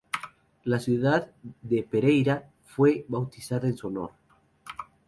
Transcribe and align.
La 0.65 0.79
ciudad 0.79 1.29
de 1.61 1.83
Pereira 1.83 2.49
fue 2.65 3.05
bautizada 3.07 3.67
en 3.67 3.77
su 3.77 3.85
honor. 3.85 4.09